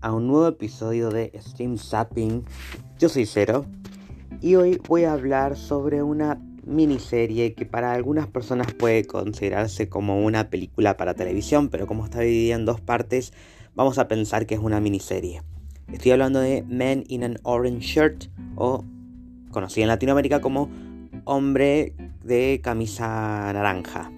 [0.00, 2.44] A un nuevo episodio de Stream Zapping.
[2.98, 3.64] Yo soy Cero
[4.40, 10.24] y hoy voy a hablar sobre una miniserie que para algunas personas puede considerarse como
[10.24, 13.32] una película para televisión, pero como está dividida en dos partes,
[13.76, 15.42] vamos a pensar que es una miniserie.
[15.92, 18.24] Estoy hablando de Men in an Orange Shirt
[18.56, 18.84] o
[19.52, 20.68] conocida en Latinoamérica como
[21.24, 24.10] Hombre de camisa naranja.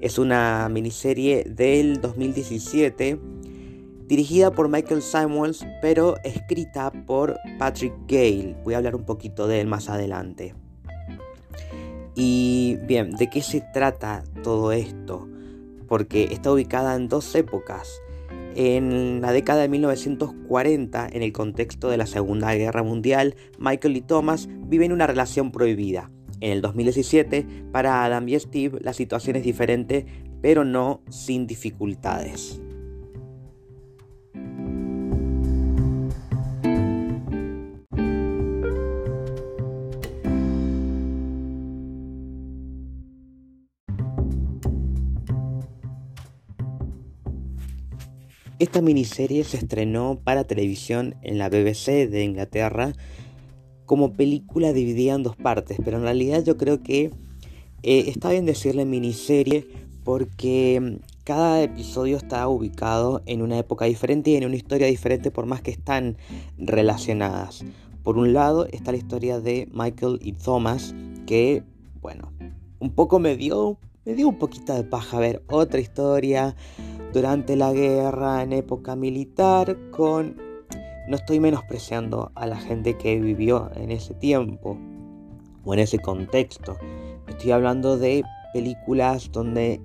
[0.00, 3.18] Es una miniserie del 2017
[4.10, 8.56] dirigida por Michael Samuels, pero escrita por Patrick Gale.
[8.64, 10.52] Voy a hablar un poquito de él más adelante.
[12.16, 15.28] Y bien, ¿de qué se trata todo esto?
[15.86, 17.88] Porque está ubicada en dos épocas.
[18.56, 24.00] En la década de 1940, en el contexto de la Segunda Guerra Mundial, Michael y
[24.00, 26.10] Thomas viven una relación prohibida.
[26.40, 30.04] En el 2017, para Adam y Steve, la situación es diferente,
[30.42, 32.60] pero no sin dificultades.
[48.60, 52.92] Esta miniserie se estrenó para televisión en la BBC de Inglaterra
[53.86, 57.10] como película dividida en dos partes, pero en realidad yo creo que
[57.82, 59.66] eh, está bien decirle miniserie
[60.04, 65.30] porque mm, cada episodio está ubicado en una época diferente y en una historia diferente
[65.30, 66.18] por más que están
[66.58, 67.64] relacionadas.
[68.02, 70.94] Por un lado está la historia de Michael y Thomas,
[71.26, 71.62] que,
[72.02, 72.30] bueno,
[72.78, 76.54] un poco me dio, me dio un poquito de paja ver otra historia
[77.12, 80.36] durante la guerra en época militar con...
[81.08, 84.78] No estoy menospreciando a la gente que vivió en ese tiempo
[85.64, 86.76] o en ese contexto.
[87.28, 88.22] Estoy hablando de
[88.52, 89.80] películas donde...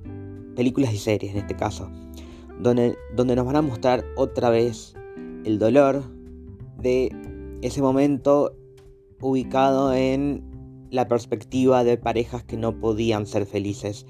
[0.56, 1.90] Películas y series en este caso.
[2.60, 4.94] Donde, donde nos van a mostrar otra vez
[5.44, 6.04] el dolor
[6.78, 7.12] de
[7.62, 8.56] ese momento
[9.20, 10.44] ubicado en
[10.92, 14.06] la perspectiva de parejas que no podían ser felices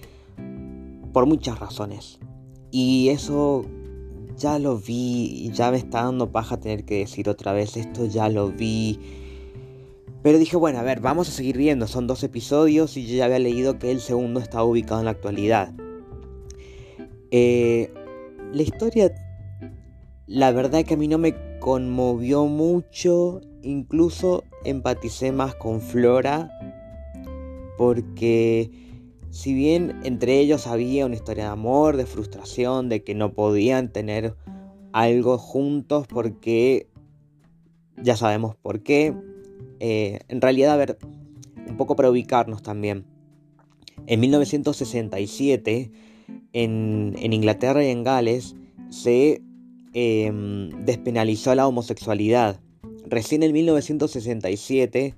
[1.13, 2.19] por muchas razones.
[2.77, 3.63] Y eso
[4.35, 8.27] ya lo vi ya me está dando paja tener que decir otra vez esto, ya
[8.27, 8.99] lo vi.
[10.21, 11.87] Pero dije, bueno, a ver, vamos a seguir viendo.
[11.87, 15.11] Son dos episodios y yo ya había leído que el segundo está ubicado en la
[15.11, 15.73] actualidad.
[17.31, 17.93] Eh,
[18.51, 19.09] la historia,
[20.27, 23.39] la verdad que a mí no me conmovió mucho.
[23.61, 26.51] Incluso empaticé más con Flora.
[27.77, 28.84] Porque
[29.35, 33.91] si bien entre ellos había una historia de amor, de frustración, de que no podían
[33.91, 34.33] tener
[34.93, 36.87] algo juntos porque
[38.01, 39.13] ya sabemos por qué,
[39.81, 40.97] eh, en realidad, a ver,
[41.67, 43.03] un poco para ubicarnos también.
[44.07, 45.91] En 1967,
[46.53, 48.55] en, Inglaterra y en Gales,
[48.89, 49.41] se
[49.91, 52.61] em, despenalizó la homosexualidad.
[53.05, 55.13] Recién en 1967,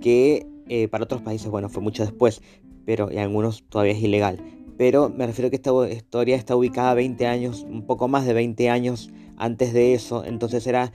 [0.00, 2.40] que eh, para otros países, bueno, fue mucho después,
[2.88, 4.40] pero y algunos todavía es ilegal.
[4.78, 8.32] Pero me refiero a que esta historia está ubicada 20 años, un poco más de
[8.32, 10.24] 20 años antes de eso.
[10.24, 10.90] Entonces era,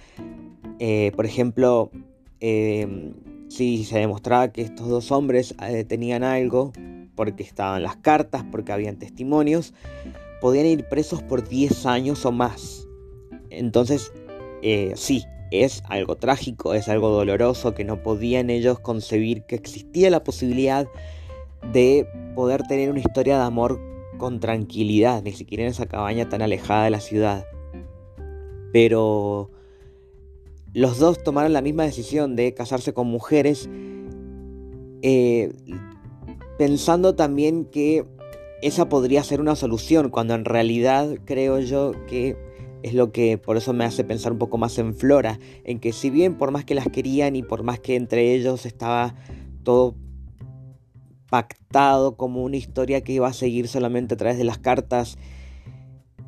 [0.80, 1.92] eh, por ejemplo,
[2.40, 3.14] em,
[3.48, 6.74] si se demostraba que estos dos hombres eh, tenían algo,
[7.14, 9.76] porque estaban las cartas, porque habían testimonios,
[10.42, 12.88] podían ir presos por 10 años o más.
[13.52, 14.12] Entonces,
[14.64, 20.10] eh, sí, es algo trágico, es algo doloroso, que no podían ellos concebir que existía
[20.10, 20.88] la posibilidad
[21.72, 23.80] de poder tener una historia de amor
[24.18, 27.46] con tranquilidad, ni siquiera en esa cabaña tan alejada de la ciudad.
[28.72, 29.52] Pero
[30.74, 33.70] los dos tomaron la misma decisión de casarse con mujeres,
[35.02, 35.52] eh,
[36.58, 38.06] pensando también que
[38.62, 42.38] esa podría ser una solución, cuando en realidad creo yo que
[42.82, 45.94] es lo que por eso me hace pensar un poco más en Flora, en que
[45.94, 49.16] si bien por más que las querían y por más que entre ellos estaba
[49.64, 49.96] todo
[51.34, 55.18] pactado como una historia que iba a seguir solamente a través de las cartas,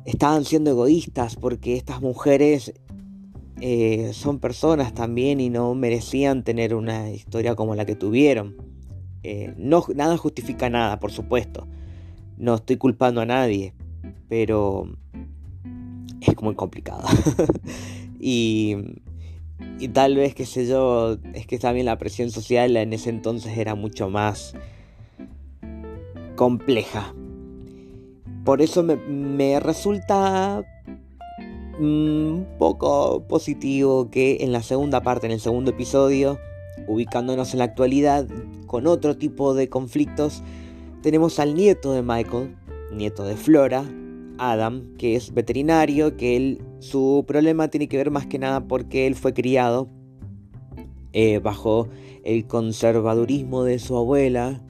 [0.04, 2.74] estaban siendo egoístas porque estas mujeres
[3.60, 8.56] eh, son personas también y no merecían tener una historia como la que tuvieron.
[9.22, 11.68] Eh, no, nada justifica nada, por supuesto.
[12.36, 13.74] No estoy culpando a nadie,
[14.28, 14.88] pero
[16.20, 17.06] es muy complicado.
[18.18, 18.74] y,
[19.78, 23.56] y tal vez, qué sé yo, es que también la presión social en ese entonces
[23.56, 24.56] era mucho más
[26.36, 27.14] compleja.
[28.44, 30.62] Por eso me, resulta
[31.80, 36.38] un poco positivo que en la segunda parte, en el segundo episodio,
[36.86, 38.28] ubicándonos en la actualidad
[38.66, 40.44] con otro tipo de conflictos,
[41.02, 42.56] tenemos al nieto de Michael,
[42.92, 43.84] nieto de Flora,
[44.38, 49.14] Adam, que es veterinario, que su problema tiene que ver más que nada porque él
[49.14, 49.88] fue criado
[51.12, 51.88] eh, bajo
[52.24, 54.62] el conservadurismo de su abuela.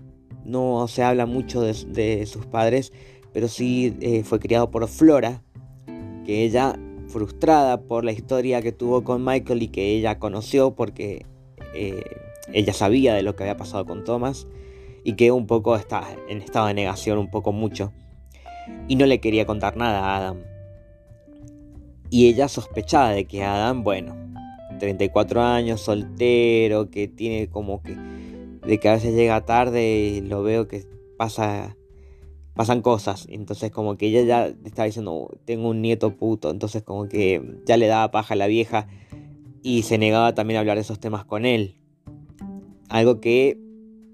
[0.47, 2.93] No se habla mucho de, sus padres,
[3.33, 5.43] pero sí eh, fue criado por Flora,
[6.25, 6.79] que ella,
[7.09, 11.27] frustrada por la historia que tuvo con Michael y que ella conoció porque
[11.75, 12.03] eh,
[12.53, 14.47] ella sabía de lo que había pasado con Thomas,
[15.05, 17.93] y que un poco está en estado de negación, un poco mucho
[18.89, 20.39] y no le quería contar nada a Adam.
[22.11, 24.17] Y ella sospechaba de que Adam, bueno,
[24.79, 27.97] 34 años, soltero, que tiene como que
[28.67, 30.85] de que a veces llega tarde y lo veo que
[31.17, 31.77] pasa
[32.57, 37.07] pasan cosas, entonces como que ella ya estaba diciendo, tengo un nieto puto, entonces como
[37.07, 38.89] que ya le daba paja a la vieja
[39.63, 41.77] y se negaba también a hablar de esos temas con él.
[42.89, 43.59] Algo que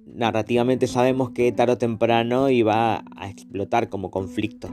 [0.06, 4.68] narrativamente sabemos que tarde o temprano iba a explotar como conflicto.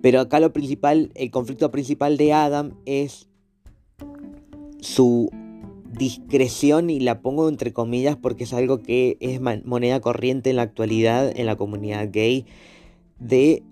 [0.00, 3.28] Pero acá lo principal, el conflicto principal de Adam es
[4.80, 5.28] su
[5.92, 10.62] discreción, y la pongo entre comillas porque es algo que es moneda corriente en la
[10.62, 12.46] actualidad en la comunidad gay,
[13.18, 13.62] de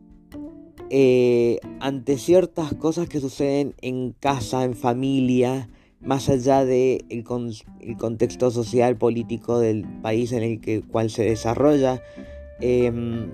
[0.90, 5.69] eh, ante ciertas cosas que suceden en casa, en familia,
[6.00, 7.05] más allá del de
[7.81, 12.02] el contexto social, político del país en el que, cual se desarrolla,
[12.61, 13.31] em,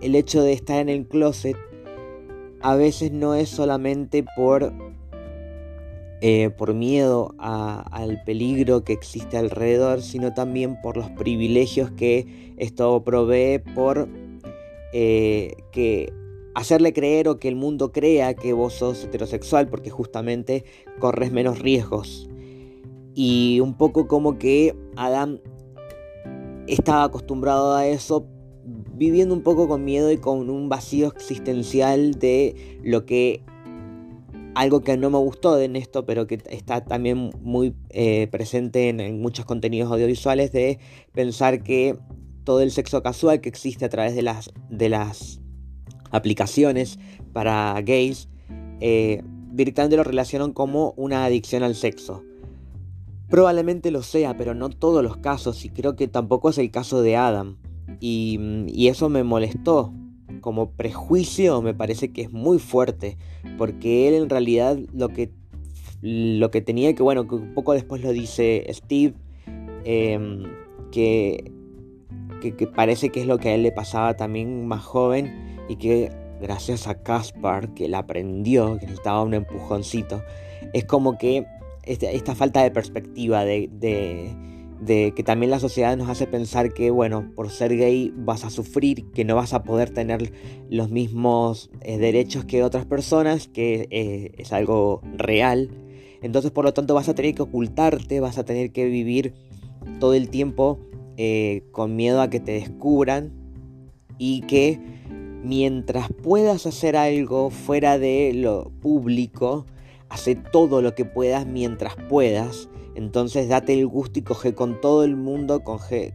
[0.00, 1.56] el hecho de estar en el closet
[2.60, 4.72] a veces no es solamente por,
[6.24, 13.02] eh, por miedo al peligro que existe alrededor, sino también por los privilegios que esto
[13.02, 14.08] provee por
[14.92, 16.12] eh, que
[16.54, 20.64] hacerle creer o que el mundo crea que vos sos heterosexual porque justamente
[21.00, 22.30] corres menos riesgos.
[23.16, 25.40] Y un poco como que Adam
[26.68, 28.28] estaba acostumbrado a eso,
[28.94, 33.42] viviendo un poco con miedo y con un vacío existencial de lo que
[34.54, 39.20] algo que no me gustó en esto, pero que está también muy eh, presente en,
[39.20, 40.78] muchos contenidos audiovisuales, de
[41.12, 41.96] pensar que
[42.44, 45.40] todo el sexo casual que existe a través de las, de las
[46.10, 46.98] aplicaciones
[47.32, 48.28] para gays,
[48.80, 49.22] eh,
[49.54, 52.22] lo relacionan como una adicción al sexo.
[53.28, 57.02] Probablemente lo sea, pero no todos los casos, y creo que tampoco es el caso
[57.02, 57.58] de Adam.
[58.00, 58.38] Y,
[58.68, 59.92] y eso me molestó.
[60.42, 63.16] Como prejuicio me parece que es muy fuerte,
[63.56, 65.30] porque él en realidad lo que,
[66.02, 69.14] lo que tenía que, bueno, que un poco después lo dice Steve,
[69.84, 70.42] em,
[70.90, 71.50] que,
[72.42, 76.12] que, parece que es lo que a él le pasaba también más joven, y que
[76.42, 80.22] gracias a Caspar, que la aprendió, que necesitaba un empujoncito,
[80.74, 81.46] es como que
[81.84, 84.34] esta, falta de perspectiva de,
[84.86, 89.10] que también la sociedad nos hace pensar que, bueno, por ser gay vas a sufrir,
[89.12, 90.32] que no vas a poder tener
[90.70, 95.70] los mismos eh, derechos que otras personas, que eh, es algo real.
[96.22, 99.34] Entonces, por lo tanto, vas a tener que ocultarte, vas a tener que vivir
[100.00, 100.78] todo el tiempo
[101.16, 103.32] eh, con miedo a que te descubran
[104.18, 104.80] y que
[105.42, 109.66] mientras puedas hacer algo fuera de lo público,
[110.12, 112.68] hace todo lo que puedas mientras puedas.
[112.94, 116.12] Entonces date el gusto y coge con todo el mundo, coge,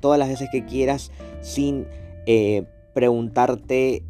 [0.00, 1.86] todas las veces que quieras sin
[2.26, 4.02] eh, preguntarte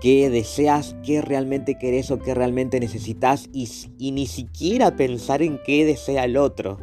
[0.00, 3.68] qué deseas, qué realmente querés o qué realmente necesitas y,
[3.98, 6.78] y ni siquiera pensar en qué desea el otro.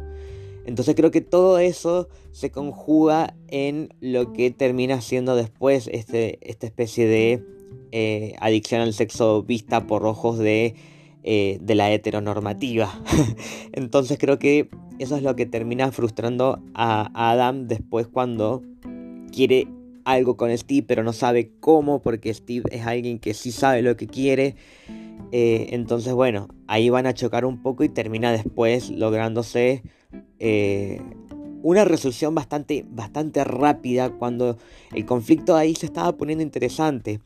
[0.64, 6.66] Entonces creo que todo eso se conjuga en lo que termina siendo después este, esta
[6.66, 7.44] especie de
[7.92, 10.74] eh, adicción al sexo vista por ojos de,
[11.22, 12.90] eh, de la heteronormativa.
[13.72, 18.62] Entonces creo que eso es lo que termina frustrando a Adam después cuando
[19.30, 19.68] quiere
[20.04, 23.98] algo con Steve pero no sabe cómo porque Steve es alguien que sí sabe lo
[23.98, 24.56] que quiere.
[25.30, 29.82] Eh, entonces bueno, ahí van a chocar un poco y termina después lográndose
[30.38, 31.02] eh,
[31.62, 34.56] una resolución bastante, bastante rápida cuando
[34.94, 37.20] el conflicto ahí se estaba poniendo interesante.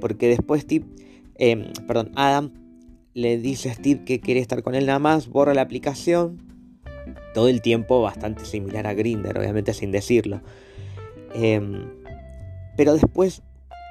[0.00, 0.84] Porque después Steve,
[1.86, 2.52] perdón, Adam
[3.14, 6.42] le dice a Steve que quiere estar con él nada más, borra la aplicación.
[7.34, 10.42] Todo el tiempo bastante similar a Grinder, obviamente sin decirlo.
[11.34, 11.90] Em,
[12.76, 13.42] pero después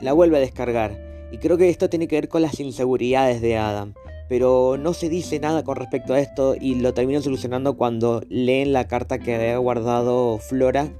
[0.01, 0.97] la vuelve a descargar.
[1.31, 3.93] Y creo que esto tiene que ver con las inseguridades de Adam
[4.27, 8.73] pero no se dice nada con respecto a esto y lo terminan solucionando cuando leen
[8.73, 10.91] la carta que había guardado Flora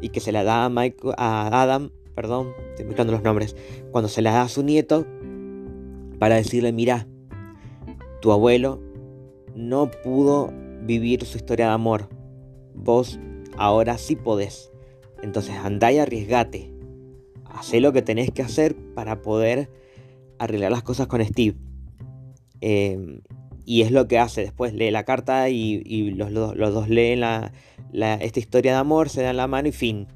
[0.00, 3.56] y que se la da a, Adam, perdón, estoy buscando los nombres,
[3.90, 5.06] cuando se la da a su nieto
[6.18, 7.06] para decirle, mira,
[8.26, 8.80] tu abuelo
[9.54, 10.52] no pudo
[10.82, 12.08] vivir su historia de amor,
[12.74, 13.20] vos
[13.56, 14.72] ahora sí podés,
[15.22, 16.72] entonces andá y arriesgate,
[17.44, 19.70] hacé lo que tenés que hacer para poder
[20.40, 21.56] arreglar las cosas con Steve.
[22.60, 23.20] Em,
[23.64, 27.22] y es lo que hace después, lee la carta y, los, dos leen
[27.92, 30.08] esta historia de amor, se dan la mano y fin.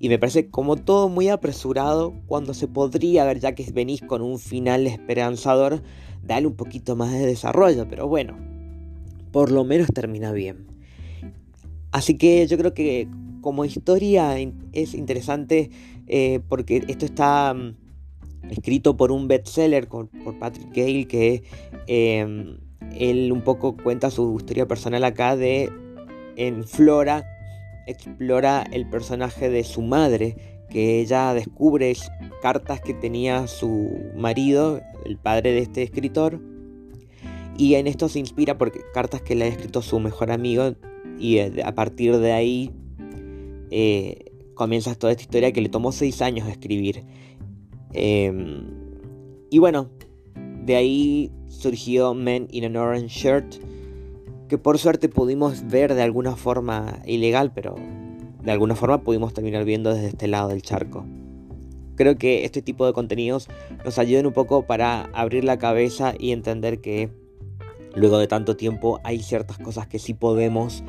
[0.00, 4.22] Y me parece como todo muy apresurado cuando se podría ver, ya que venís con
[4.22, 5.82] un final esperanzador,
[6.22, 7.88] darle un poquito más de desarrollo.
[7.88, 8.38] Pero bueno,
[9.32, 10.66] por lo menos termina bien.
[11.90, 13.08] Así que yo creo que
[13.40, 14.38] como historia
[14.72, 15.70] es interesante
[16.06, 17.74] eh, porque esto está mm,
[18.50, 21.42] escrito por un bestseller por Patrick Gale que
[21.86, 22.58] em,
[22.98, 25.70] él un poco cuenta su historia personal acá de
[26.36, 27.24] en Flora
[27.88, 30.36] explora el personaje de su madre
[30.70, 31.94] que ella descubre
[32.42, 36.40] cartas que tenía su marido, el padre de este escritor,
[37.56, 40.76] y en esto se inspira porque cartas que le ha escrito su mejor amigo
[41.18, 42.70] y eh, a partir de ahí
[43.70, 47.04] eh, comienza toda esta historia que le tomó seis años escribir.
[47.92, 48.64] Em,
[49.50, 49.90] y bueno,
[50.64, 53.56] de ahí surgió Men in an Orange Shirt,
[54.48, 57.76] que por suerte pudimos ver de alguna forma ilegal, pero
[58.42, 61.04] de alguna forma pudimos terminar viendo desde este lado del charco.
[61.96, 63.48] Creo que este tipo de contenidos
[63.84, 67.10] nos ayudan un poco para abrir la cabeza y entender que
[67.94, 70.84] luego de tanto tiempo hay ciertas cosas que sí podemos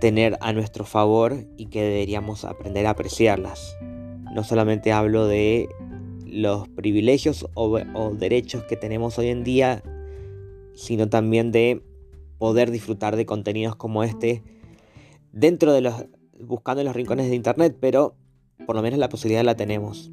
[0.00, 3.76] tener a nuestro favor y que deberíamos aprender a apreciarlas.
[4.34, 5.68] No solamente hablo de
[6.26, 7.78] los privilegios o,
[8.14, 9.82] derechos que tenemos hoy en día,
[10.74, 11.82] sino también de
[12.40, 14.42] poder disfrutar de contenidos como este
[15.30, 16.06] dentro de los
[16.40, 18.16] buscando en los rincones de internet, pero
[18.66, 20.10] por lo menos la posibilidad la tenemos.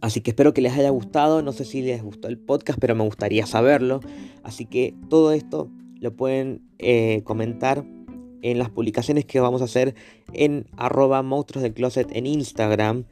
[0.00, 2.96] Así que espero que les haya gustado, no sé si les gustó el podcast, pero
[2.96, 4.00] me gustaría saberlo.
[4.42, 7.84] Así que todo esto lo pueden eh, comentar
[8.42, 9.94] en las publicaciones que vamos a hacer
[10.32, 13.04] en arroba monstruos del closet en Instagram.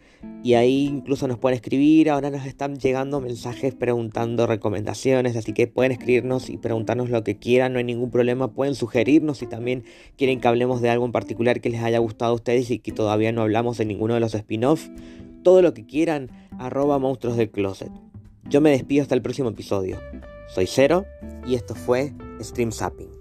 [0.43, 2.11] Y ahí incluso nos pueden escribir.
[2.11, 5.37] Ahora nos están llegando mensajes preguntando recomendaciones.
[5.37, 7.73] Así que pueden escribirnos y preguntarnos lo que quieran.
[7.73, 8.53] No hay ningún problema.
[8.53, 9.85] Pueden sugerirnos si también
[10.17, 12.93] quieren que hablemos de algo en particular que les haya gustado a ustedes y que
[12.93, 14.89] todavía no hablamos en ninguno de los spin-off.
[15.43, 16.31] Todo lo que quieran.
[16.59, 17.91] Arroba monstruos del closet.
[18.49, 19.99] Yo me despido hasta el próximo episodio.
[20.49, 21.05] Soy Cero
[21.47, 23.16] y esto fue Stream Zapping.